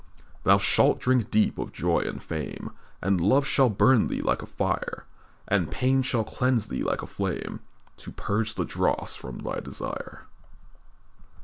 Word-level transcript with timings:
"Thou 0.43 0.57
shalt 0.57 0.99
drink 0.99 1.29
deep 1.29 1.59
of 1.59 1.71
joy 1.71 1.99
and 1.99 2.23
fame, 2.23 2.71
And 3.03 3.21
love 3.21 3.45
shall 3.45 3.69
burn 3.69 4.07
thee 4.07 4.19
like 4.23 4.41
a 4.41 4.47
fire, 4.47 5.05
And 5.47 5.69
pain 5.69 6.01
shall 6.01 6.23
cleanse 6.23 6.69
thee 6.69 6.81
like 6.81 7.03
a 7.03 7.05
flame, 7.05 7.59
To 7.97 8.11
purge 8.11 8.55
the 8.55 8.65
dross 8.65 9.15
from 9.15 9.37
thy 9.37 9.59
desire. 9.59 10.25